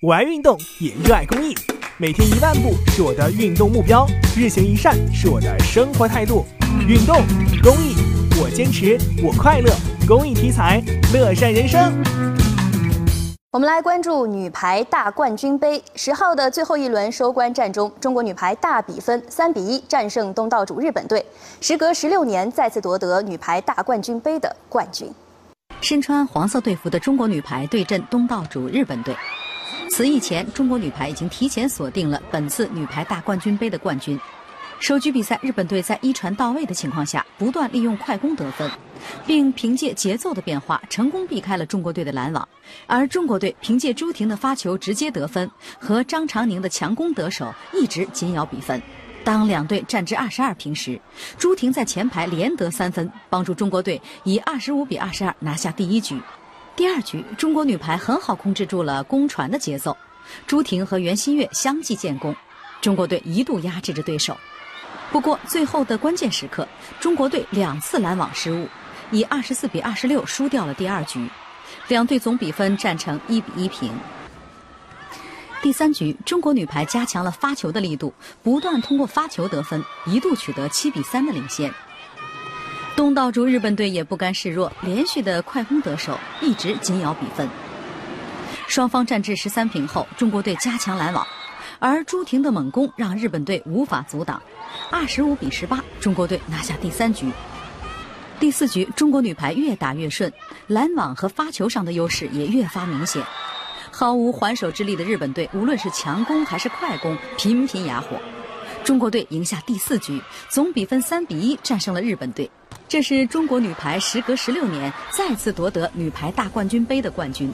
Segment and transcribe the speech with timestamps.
[0.00, 1.52] 我爱运动，也热爱公益。
[1.96, 6.46] 每天一万步是我的运动目标，日行一善是我的生活态度。
[6.86, 7.16] 运动
[7.60, 7.96] 公益，
[8.40, 9.68] 我坚持，我快乐。
[10.06, 10.80] 公益题材，
[11.12, 11.92] 乐善人生。
[13.50, 21.26] 我们来关注女排大冠军杯十号的最后一轮收官战中，中国女排大比分三比一战胜东道主日本队，
[21.60, 25.12] 时隔十六年再次夺得女排大冠军杯的冠军。
[25.80, 29.16] 身穿黄色队服的中国女排对阵东道主日本队。
[29.90, 34.18] 此役前，中国女排已经提前锁定了本次女排大冠军杯的冠军。
[34.80, 38.70] 首局比赛，日本队在一传到位的情况下，不断利用快攻得分，
[39.26, 42.48] 并凭借节奏的变化，成功避开了中国队的拦网。
[42.86, 45.50] 而中国队凭借朱婷的发球直接得分
[45.80, 48.80] 和张常宁的强攻得手，一直紧咬比分。
[49.24, 51.00] 当两队战至二十二平时，
[51.36, 56.16] 朱婷在前排连得三分，帮助中国队以二十五比二十二拿下第一局。
[56.78, 59.96] 第二局，中国女排很好控制住了攻传的节奏，
[60.46, 62.32] 朱婷和袁心玥相继建功，
[62.80, 64.38] 中国队一度压制着对手。
[65.10, 66.68] 不过最后的关键时刻，
[67.00, 68.68] 中国队两次拦网失误，
[69.10, 71.28] 以二十四比二十六输掉了第二局，
[71.88, 73.90] 两队总比分战成一比一平。
[75.60, 81.74] 第三局，中国女排加强了发球的力度，不断通过发球得分，一度取得七比三的领先。
[82.98, 87.48] 东道主日本队也不甘示弱，连续的快攻得手，一直紧咬比分。
[88.66, 91.24] 双方战至十三平后，中国队加强拦网，
[91.78, 94.42] 而朱婷的猛攻让日本队无法阻挡，
[94.90, 97.30] 二十五比十八，中国队拿下第三局。
[98.40, 100.32] 第四局，中国女排越打越顺，
[100.66, 103.22] 拦网和发球上的优势也越发明显。
[103.92, 108.20] 毫无还手之力的日本队，无论是强攻还是快攻，频频哑火。
[108.82, 112.50] 中国队赢下第四局，总比分三比一战胜了日本队。
[112.88, 117.52] 这是中国女排时隔十六年再次夺得女排大冠军杯的冠军。